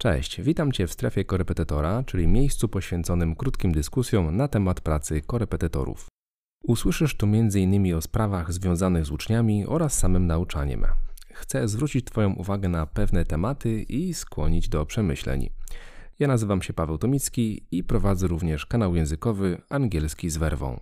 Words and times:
Cześć, 0.00 0.40
witam 0.40 0.72
Cię 0.72 0.86
w 0.86 0.92
strefie 0.92 1.24
korepetytora, 1.24 2.02
czyli 2.02 2.28
miejscu 2.28 2.68
poświęconym 2.68 3.36
krótkim 3.36 3.72
dyskusjom 3.72 4.36
na 4.36 4.48
temat 4.48 4.80
pracy 4.80 5.22
korepetytorów. 5.22 6.06
Usłyszysz 6.62 7.16
tu 7.16 7.26
m.in. 7.26 7.94
o 7.94 8.00
sprawach 8.00 8.52
związanych 8.52 9.06
z 9.06 9.10
uczniami 9.10 9.66
oraz 9.66 9.98
samym 9.98 10.26
nauczaniem. 10.26 10.84
Chcę 11.32 11.68
zwrócić 11.68 12.04
Twoją 12.04 12.32
uwagę 12.34 12.68
na 12.68 12.86
pewne 12.86 13.24
tematy 13.24 13.82
i 13.82 14.14
skłonić 14.14 14.68
do 14.68 14.86
przemyśleń. 14.86 15.50
Ja 16.18 16.28
nazywam 16.28 16.62
się 16.62 16.72
Paweł 16.72 16.98
Tomicki 16.98 17.66
i 17.70 17.84
prowadzę 17.84 18.26
również 18.26 18.66
kanał 18.66 18.96
językowy 18.96 19.60
Angielski 19.70 20.30
z 20.30 20.36
Werwą. 20.36 20.80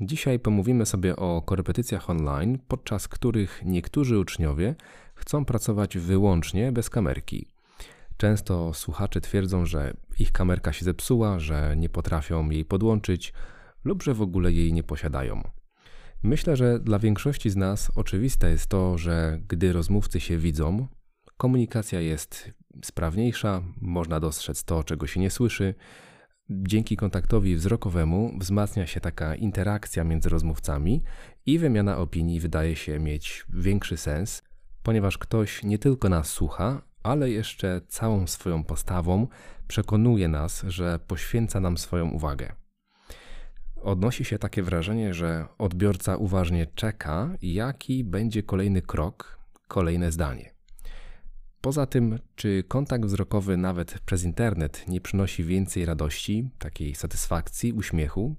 Dzisiaj 0.00 0.38
pomówimy 0.38 0.86
sobie 0.86 1.16
o 1.16 1.42
korepetycjach 1.42 2.10
online, 2.10 2.58
podczas 2.68 3.08
których 3.08 3.62
niektórzy 3.64 4.18
uczniowie 4.18 4.74
chcą 5.14 5.44
pracować 5.44 5.98
wyłącznie 5.98 6.72
bez 6.72 6.90
kamerki. 6.90 7.51
Często 8.22 8.74
słuchacze 8.74 9.20
twierdzą, 9.20 9.66
że 9.66 9.94
ich 10.18 10.32
kamerka 10.32 10.72
się 10.72 10.84
zepsuła, 10.84 11.38
że 11.38 11.74
nie 11.76 11.88
potrafią 11.88 12.50
jej 12.50 12.64
podłączyć 12.64 13.32
lub 13.84 14.02
że 14.02 14.14
w 14.14 14.22
ogóle 14.22 14.52
jej 14.52 14.72
nie 14.72 14.82
posiadają. 14.82 15.42
Myślę, 16.22 16.56
że 16.56 16.80
dla 16.80 16.98
większości 16.98 17.50
z 17.50 17.56
nas 17.56 17.90
oczywiste 17.94 18.50
jest 18.50 18.66
to, 18.66 18.98
że 18.98 19.40
gdy 19.48 19.72
rozmówcy 19.72 20.20
się 20.20 20.38
widzą, 20.38 20.86
komunikacja 21.36 22.00
jest 22.00 22.50
sprawniejsza, 22.84 23.62
można 23.80 24.20
dostrzec 24.20 24.64
to, 24.64 24.84
czego 24.84 25.06
się 25.06 25.20
nie 25.20 25.30
słyszy. 25.30 25.74
Dzięki 26.50 26.96
kontaktowi 26.96 27.56
wzrokowemu 27.56 28.38
wzmacnia 28.38 28.86
się 28.86 29.00
taka 29.00 29.34
interakcja 29.34 30.04
między 30.04 30.28
rozmówcami 30.28 31.02
i 31.46 31.58
wymiana 31.58 31.98
opinii 31.98 32.40
wydaje 32.40 32.76
się 32.76 32.98
mieć 32.98 33.46
większy 33.48 33.96
sens, 33.96 34.42
ponieważ 34.82 35.18
ktoś 35.18 35.62
nie 35.62 35.78
tylko 35.78 36.08
nas 36.08 36.28
słucha, 36.28 36.91
ale 37.02 37.30
jeszcze 37.30 37.80
całą 37.88 38.26
swoją 38.26 38.64
postawą 38.64 39.26
przekonuje 39.68 40.28
nas, 40.28 40.64
że 40.68 40.98
poświęca 40.98 41.60
nam 41.60 41.78
swoją 41.78 42.08
uwagę. 42.10 42.52
Odnosi 43.82 44.24
się 44.24 44.38
takie 44.38 44.62
wrażenie, 44.62 45.14
że 45.14 45.46
odbiorca 45.58 46.16
uważnie 46.16 46.66
czeka, 46.66 47.30
jaki 47.42 48.04
będzie 48.04 48.42
kolejny 48.42 48.82
krok, 48.82 49.38
kolejne 49.68 50.12
zdanie. 50.12 50.54
Poza 51.60 51.86
tym, 51.86 52.18
czy 52.34 52.64
kontakt 52.68 53.04
wzrokowy 53.04 53.56
nawet 53.56 54.00
przez 54.00 54.24
internet 54.24 54.84
nie 54.88 55.00
przynosi 55.00 55.44
więcej 55.44 55.84
radości, 55.84 56.50
takiej 56.58 56.94
satysfakcji, 56.94 57.72
uśmiechu, 57.72 58.36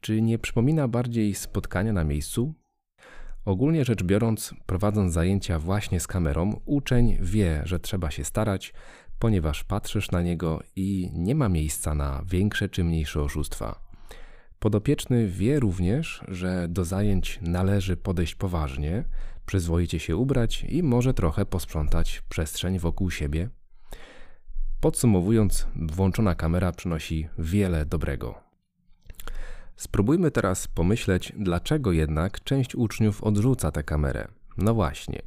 czy 0.00 0.22
nie 0.22 0.38
przypomina 0.38 0.88
bardziej 0.88 1.34
spotkania 1.34 1.92
na 1.92 2.04
miejscu, 2.04 2.54
Ogólnie 3.44 3.84
rzecz 3.84 4.02
biorąc, 4.02 4.54
prowadząc 4.66 5.12
zajęcia 5.12 5.58
właśnie 5.58 6.00
z 6.00 6.06
kamerą, 6.06 6.60
uczeń 6.64 7.18
wie, 7.20 7.62
że 7.64 7.80
trzeba 7.80 8.10
się 8.10 8.24
starać, 8.24 8.74
ponieważ 9.18 9.64
patrzysz 9.64 10.10
na 10.10 10.22
niego 10.22 10.62
i 10.76 11.10
nie 11.12 11.34
ma 11.34 11.48
miejsca 11.48 11.94
na 11.94 12.22
większe 12.26 12.68
czy 12.68 12.84
mniejsze 12.84 13.22
oszustwa. 13.22 13.80
Podopieczny 14.58 15.28
wie 15.28 15.60
również, 15.60 16.24
że 16.28 16.66
do 16.68 16.84
zajęć 16.84 17.38
należy 17.42 17.96
podejść 17.96 18.34
poważnie, 18.34 19.04
przyzwoicie 19.46 19.98
się 19.98 20.16
ubrać 20.16 20.64
i 20.68 20.82
może 20.82 21.14
trochę 21.14 21.46
posprzątać 21.46 22.22
przestrzeń 22.28 22.78
wokół 22.78 23.10
siebie. 23.10 23.48
Podsumowując, 24.80 25.66
włączona 25.76 26.34
kamera 26.34 26.72
przynosi 26.72 27.28
wiele 27.38 27.86
dobrego. 27.86 28.51
Spróbujmy 29.76 30.30
teraz 30.30 30.68
pomyśleć, 30.68 31.32
dlaczego 31.38 31.92
jednak 31.92 32.44
część 32.44 32.74
uczniów 32.74 33.24
odrzuca 33.24 33.70
tę 33.70 33.82
kamerę. 33.82 34.28
No 34.58 34.74
właśnie. 34.74 35.22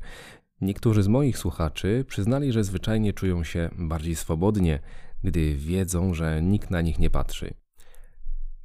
Niektórzy 0.62 1.04
z 1.04 1.08
moich 1.08 1.38
słuchaczy 1.38 2.06
przyznali, 2.08 2.52
że 2.52 2.64
zwyczajnie 2.64 3.14
czują 3.14 3.44
się 3.44 3.70
bardziej 3.78 4.16
swobodnie, 4.16 4.80
gdy 5.24 5.56
wiedzą, 5.56 6.14
że 6.14 6.42
nikt 6.42 6.72
na 6.72 6.82
nich 6.82 7.00
nie 7.00 7.10
patrzy. 7.10 7.54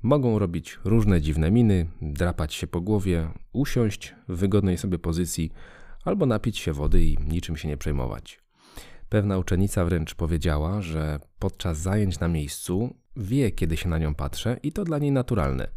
Mogą 0.03 0.39
robić 0.39 0.79
różne 0.85 1.21
dziwne 1.21 1.51
miny, 1.51 1.87
drapać 2.03 2.55
się 2.55 2.67
po 2.67 2.81
głowie, 2.81 3.29
usiąść 3.53 4.15
w 4.29 4.37
wygodnej 4.37 4.79
sobie 4.79 4.99
pozycji 4.99 5.53
albo 6.05 6.27
napić 6.27 6.59
się 6.59 6.73
wody 6.73 7.05
i 7.05 7.17
niczym 7.29 7.57
się 7.57 7.69
nie 7.69 7.77
przejmować. 7.77 8.41
Pewna 9.09 9.39
uczennica 9.39 9.85
wręcz 9.85 10.15
powiedziała, 10.15 10.83
że 10.83 11.21
podczas 11.39 11.79
zajęć 11.79 12.21
na 12.21 12.29
miejscu 12.29 12.95
wie, 13.17 13.51
kiedy 13.51 13.77
się 13.77 13.89
na 13.89 13.99
nią 13.99 14.15
patrzę 14.15 14.57
i 14.63 14.73
to 14.73 14.85
dla 14.85 14.99
niej 14.99 15.13
naturalne. 15.13 15.69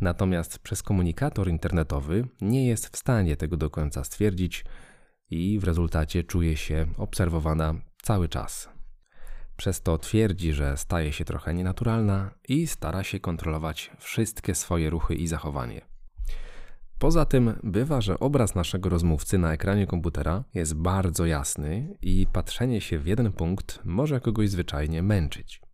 Natomiast 0.00 0.58
przez 0.58 0.82
komunikator 0.82 1.48
internetowy 1.48 2.28
nie 2.40 2.66
jest 2.66 2.88
w 2.88 2.98
stanie 2.98 3.36
tego 3.36 3.56
do 3.56 3.70
końca 3.70 4.04
stwierdzić 4.04 4.64
i 5.30 5.58
w 5.58 5.64
rezultacie 5.64 6.24
czuje 6.24 6.56
się 6.56 6.86
obserwowana 6.96 7.74
cały 8.02 8.28
czas. 8.28 8.68
Przez 9.56 9.82
to 9.82 9.98
twierdzi, 9.98 10.52
że 10.52 10.76
staje 10.76 11.12
się 11.12 11.24
trochę 11.24 11.54
nienaturalna 11.54 12.30
i 12.48 12.66
stara 12.66 13.04
się 13.04 13.20
kontrolować 13.20 13.90
wszystkie 13.98 14.54
swoje 14.54 14.90
ruchy 14.90 15.14
i 15.14 15.26
zachowanie. 15.26 15.80
Poza 16.98 17.24
tym 17.24 17.54
bywa, 17.62 18.00
że 18.00 18.20
obraz 18.20 18.54
naszego 18.54 18.88
rozmówcy 18.88 19.38
na 19.38 19.52
ekranie 19.52 19.86
komputera 19.86 20.44
jest 20.54 20.74
bardzo 20.74 21.26
jasny 21.26 21.96
i 22.02 22.26
patrzenie 22.32 22.80
się 22.80 22.98
w 22.98 23.06
jeden 23.06 23.32
punkt 23.32 23.80
może 23.84 24.20
kogoś 24.20 24.50
zwyczajnie 24.50 25.02
męczyć. 25.02 25.67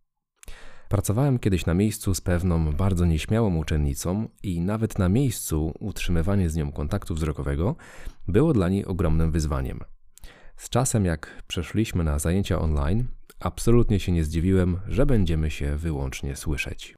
Pracowałem 0.95 1.39
kiedyś 1.39 1.65
na 1.65 1.73
miejscu 1.73 2.15
z 2.15 2.21
pewną 2.21 2.71
bardzo 2.71 3.05
nieśmiałą 3.05 3.55
uczennicą 3.57 4.27
i 4.43 4.61
nawet 4.61 4.99
na 4.99 5.09
miejscu 5.09 5.73
utrzymywanie 5.79 6.49
z 6.49 6.55
nią 6.55 6.71
kontaktu 6.71 7.15
wzrokowego 7.15 7.75
było 8.27 8.53
dla 8.53 8.69
niej 8.69 8.85
ogromnym 8.85 9.31
wyzwaniem. 9.31 9.79
Z 10.57 10.69
czasem, 10.69 11.05
jak 11.05 11.43
przeszliśmy 11.47 12.03
na 12.03 12.19
zajęcia 12.19 12.59
online, 12.59 13.07
absolutnie 13.39 13.99
się 13.99 14.11
nie 14.11 14.23
zdziwiłem, 14.23 14.79
że 14.87 15.05
będziemy 15.05 15.51
się 15.51 15.75
wyłącznie 15.75 16.35
słyszeć. 16.35 16.95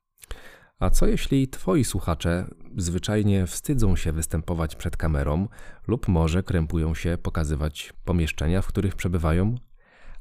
A 0.79 0.89
co 0.89 1.07
jeśli 1.07 1.47
twoi 1.47 1.83
słuchacze 1.83 2.47
zwyczajnie 2.77 3.47
wstydzą 3.47 3.95
się 3.95 4.11
występować 4.11 4.75
przed 4.75 4.97
kamerą 4.97 5.47
lub 5.87 6.07
może 6.07 6.43
krępują 6.43 6.95
się 6.95 7.17
pokazywać 7.23 7.93
pomieszczenia, 8.05 8.61
w 8.61 8.67
których 8.67 8.95
przebywają? 8.95 9.55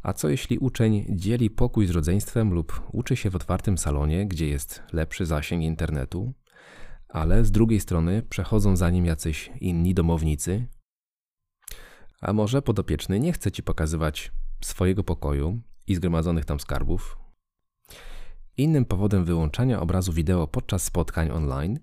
A 0.06 0.12
co 0.12 0.28
jeśli 0.28 0.58
uczeń 0.58 1.06
dzieli 1.08 1.50
pokój 1.50 1.86
z 1.86 1.90
rodzeństwem 1.90 2.54
lub 2.54 2.82
uczy 2.92 3.16
się 3.16 3.30
w 3.30 3.36
otwartym 3.36 3.78
salonie, 3.78 4.26
gdzie 4.26 4.48
jest 4.48 4.82
lepszy 4.92 5.26
zasięg 5.26 5.62
internetu, 5.62 6.34
ale 7.08 7.44
z 7.44 7.50
drugiej 7.50 7.80
strony 7.80 8.22
przechodzą 8.22 8.76
za 8.76 8.90
nim 8.90 9.04
jacyś 9.06 9.50
inni 9.60 9.94
domownicy? 9.94 10.66
A 12.20 12.32
może 12.32 12.62
podopieczny 12.62 13.20
nie 13.20 13.32
chce 13.32 13.52
ci 13.52 13.62
pokazywać 13.62 14.32
swojego 14.64 15.04
pokoju 15.04 15.60
i 15.86 15.94
zgromadzonych 15.94 16.44
tam 16.44 16.60
skarbów, 16.60 17.18
Innym 18.58 18.84
powodem 18.84 19.24
wyłączania 19.24 19.80
obrazu 19.80 20.12
wideo 20.12 20.46
podczas 20.46 20.82
spotkań 20.82 21.30
online 21.30 21.78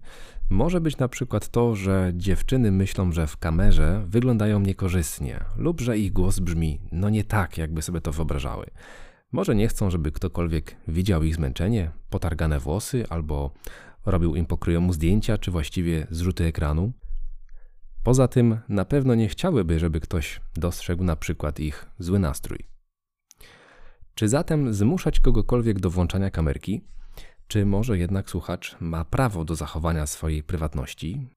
może 0.49 0.81
być 0.81 0.97
na 0.97 1.07
przykład 1.07 1.49
to, 1.49 1.75
że 1.75 2.11
dziewczyny 2.15 2.71
myślą, 2.71 3.11
że 3.11 3.27
w 3.27 3.37
kamerze 3.37 4.03
wyglądają 4.07 4.59
niekorzystnie 4.59 5.39
lub 5.57 5.81
że 5.81 5.97
ich 5.97 6.13
głos 6.13 6.39
brzmi 6.39 6.79
no 6.91 7.09
nie 7.09 7.23
tak, 7.23 7.57
jakby 7.57 7.81
sobie 7.81 8.01
to 8.01 8.11
wyobrażały. 8.11 8.65
Może 9.31 9.55
nie 9.55 9.67
chcą, 9.67 9.89
żeby 9.89 10.11
ktokolwiek 10.11 10.75
widział 10.87 11.23
ich 11.23 11.35
zmęczenie, 11.35 11.91
potargane 12.09 12.59
włosy 12.59 13.05
albo 13.09 13.51
robił 14.05 14.35
im 14.35 14.45
pokryjomu 14.45 14.93
zdjęcia 14.93 15.37
czy 15.37 15.51
właściwie 15.51 16.07
zrzuty 16.09 16.45
ekranu. 16.45 16.91
Poza 18.03 18.27
tym 18.27 18.57
na 18.69 18.85
pewno 18.85 19.15
nie 19.15 19.27
chciałyby, 19.27 19.79
żeby 19.79 19.99
ktoś 19.99 20.41
dostrzegł 20.55 21.03
na 21.03 21.15
przykład 21.15 21.59
ich 21.59 21.85
zły 21.99 22.19
nastrój. 22.19 22.72
Czy 24.15 24.27
zatem 24.27 24.73
zmuszać 24.73 25.19
kogokolwiek 25.19 25.79
do 25.79 25.89
włączania 25.89 26.29
kamerki? 26.29 26.81
Czy 27.47 27.65
może 27.65 27.97
jednak 27.97 28.29
słuchacz 28.29 28.75
ma 28.79 29.05
prawo 29.05 29.45
do 29.45 29.55
zachowania 29.55 30.07
swojej 30.07 30.43
prywatności? 30.43 31.27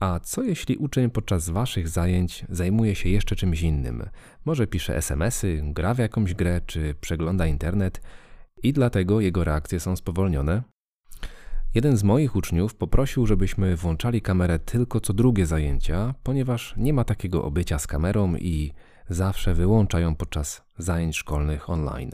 A 0.00 0.20
co 0.20 0.42
jeśli 0.42 0.76
uczeń 0.76 1.10
podczas 1.10 1.50
waszych 1.50 1.88
zajęć 1.88 2.44
zajmuje 2.48 2.94
się 2.94 3.08
jeszcze 3.08 3.36
czymś 3.36 3.62
innym? 3.62 4.08
Może 4.44 4.66
pisze 4.66 4.96
SMS-y, 4.96 5.62
gra 5.64 5.94
w 5.94 5.98
jakąś 5.98 6.34
grę, 6.34 6.60
czy 6.66 6.94
przegląda 7.00 7.46
internet 7.46 8.00
i 8.62 8.72
dlatego 8.72 9.20
jego 9.20 9.44
reakcje 9.44 9.80
są 9.80 9.96
spowolnione? 9.96 10.62
Jeden 11.74 11.96
z 11.96 12.02
moich 12.02 12.36
uczniów 12.36 12.74
poprosił, 12.74 13.26
żebyśmy 13.26 13.76
włączali 13.76 14.22
kamerę 14.22 14.58
tylko 14.58 15.00
co 15.00 15.12
drugie 15.12 15.46
zajęcia, 15.46 16.14
ponieważ 16.22 16.74
nie 16.76 16.92
ma 16.92 17.04
takiego 17.04 17.44
obycia 17.44 17.78
z 17.78 17.86
kamerą 17.86 18.36
i 18.36 18.72
zawsze 19.08 19.54
wyłącza 19.54 20.00
ją 20.00 20.14
podczas 20.14 20.62
zajęć 20.78 21.16
szkolnych 21.16 21.70
online. 21.70 22.10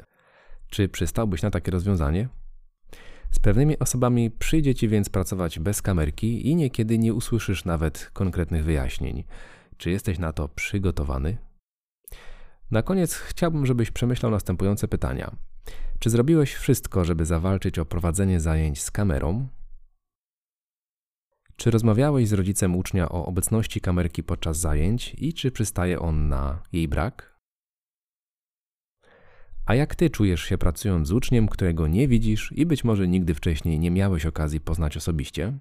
Czy 0.71 0.89
przystałbyś 0.89 1.43
na 1.43 1.51
takie 1.51 1.71
rozwiązanie? 1.71 2.29
Z 3.31 3.39
pewnymi 3.39 3.79
osobami 3.79 4.31
przyjdzie 4.31 4.75
ci 4.75 4.89
więc 4.89 5.09
pracować 5.09 5.59
bez 5.59 5.83
kamerki 5.83 6.49
i 6.49 6.57
niekiedy 6.57 6.99
nie 6.99 7.15
usłyszysz 7.15 7.65
nawet 7.65 8.11
konkretnych 8.13 8.65
wyjaśnień. 8.65 9.25
Czy 9.77 9.91
jesteś 9.91 10.19
na 10.19 10.33
to 10.33 10.49
przygotowany? 10.49 11.39
Na 12.71 12.83
koniec 12.83 13.15
chciałbym, 13.15 13.67
żebyś 13.67 13.91
przemyślał 13.91 14.33
następujące 14.33 14.89
pytania. 14.89 15.37
Czy 15.99 16.11
zrobiłeś 16.11 16.55
wszystko, 16.55 17.05
żeby 17.05 17.27
zawalczyć 17.27 17.79
o 17.79 17.85
prowadzenie 17.85 18.41
zajęć 18.41 18.83
z 18.83 18.91
kamerą? 18.91 19.49
Czy 21.61 21.71
rozmawiałeś 21.71 22.29
z 22.29 22.33
rodzicem 22.33 22.77
ucznia 22.77 23.09
o 23.09 23.27
obecności 23.27 23.81
kamerki 23.81 24.23
podczas 24.23 24.59
zajęć 24.59 25.15
i 25.19 25.35
czy 25.35 25.51
przystaje 25.51 25.99
on 25.99 26.29
na 26.29 26.63
jej 26.73 26.89
brak? 26.89 27.39
A 29.67 29.75
jak 29.75 29.95
ty 29.95 30.11
czujesz 30.11 30.43
się 30.43 30.59
pracując 30.59 31.09
z 31.09 31.13
uczniem, 31.13 31.49
którego 31.49 31.87
nie 31.87 32.09
widzisz 32.09 32.53
i 32.57 32.67
być 32.67 32.85
może 32.85 33.09
nigdy 33.09 33.35
wcześniej 33.35 33.79
nie 33.79 33.91
miałeś 33.91 34.27
okazji 34.27 34.61
poznać 34.61 34.97
osobiście? 34.97 35.59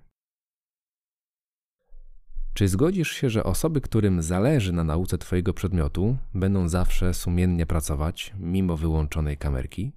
Czy 2.53 2.67
zgodzisz 2.67 3.11
się, 3.11 3.29
że 3.29 3.43
osoby, 3.43 3.81
którym 3.81 4.21
zależy 4.21 4.73
na 4.73 4.83
nauce 4.83 5.17
Twojego 5.17 5.53
przedmiotu, 5.53 6.17
będą 6.33 6.67
zawsze 6.69 7.13
sumiennie 7.13 7.65
pracować, 7.65 8.33
mimo 8.39 8.77
wyłączonej 8.77 9.37
kamerki? 9.37 9.91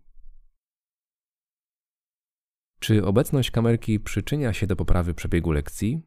Czy 2.83 3.05
obecność 3.05 3.51
kamerki 3.51 4.01
przyczynia 4.01 4.53
się 4.53 4.67
do 4.67 4.77
poprawy 4.77 5.15
przebiegu 5.15 5.53
lekcji? 5.53 6.03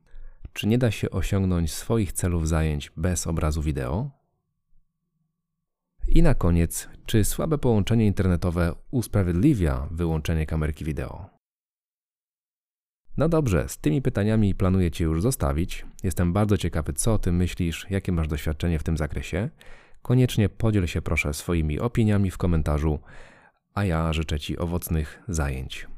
Czy 0.54 0.68
nie 0.68 0.78
da 0.78 0.92
się 0.92 1.10
osiągnąć 1.10 1.74
swoich 1.74 2.12
celów 2.12 2.48
zajęć 2.48 2.92
bez 2.98 3.28
obrazu 3.28 3.62
wideo? 3.62 4.12
I 6.08 6.24
na 6.24 6.34
koniec, 6.34 6.90
czy 7.06 7.26
słabe 7.26 7.58
połączenie 7.58 8.06
internetowe 8.06 8.76
usprawiedliwia 8.92 9.88
wyłączenie 9.92 10.46
kamerki 10.46 10.86
wideo? 10.86 11.30
No 13.18 13.30
dobrze, 13.30 13.70
z 13.70 13.78
tymi 13.78 14.02
pytaniami 14.02 14.56
planuję 14.56 14.92
Cię 14.92 15.04
już 15.04 15.22
zostawić. 15.22 15.86
Jestem 16.04 16.34
bardzo 16.34 16.58
ciekawy, 16.58 16.94
co 16.94 17.14
o 17.14 17.20
tym 17.20 17.36
myślisz, 17.36 17.88
jakie 17.90 18.12
masz 18.12 18.28
doświadczenie 18.28 18.80
w 18.80 18.84
tym 18.84 18.98
zakresie. 18.98 19.50
Koniecznie 20.02 20.50
podziel 20.50 20.88
się 20.88 21.02
proszę 21.02 21.34
swoimi 21.34 21.80
opiniami 21.80 22.32
w 22.32 22.38
komentarzu, 22.38 23.00
a 23.74 23.86
ja 23.86 24.14
życzę 24.14 24.40
Ci 24.40 24.58
owocnych 24.58 25.24
zajęć. 25.28 25.88